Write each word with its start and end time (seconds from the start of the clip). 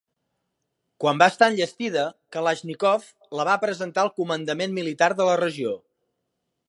Quan 1.03 1.19
va 1.21 1.27
estar 1.31 1.49
enllestida, 1.51 2.05
Kalàixnikov 2.37 3.05
la 3.41 3.45
va 3.51 3.59
presentar 3.67 4.05
al 4.07 4.13
comandament 4.21 4.75
militar 4.79 5.11
de 5.21 5.29
la 5.31 5.37
regió. 5.47 5.77